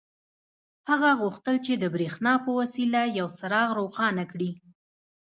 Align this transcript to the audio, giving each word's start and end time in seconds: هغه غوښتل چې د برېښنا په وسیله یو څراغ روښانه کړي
هغه 0.89 1.09
غوښتل 1.21 1.55
چې 1.65 1.73
د 1.77 1.83
برېښنا 1.95 2.33
په 2.45 2.51
وسیله 2.59 3.01
یو 3.19 3.27
څراغ 3.37 3.69
روښانه 3.79 4.23
کړي 4.31 4.51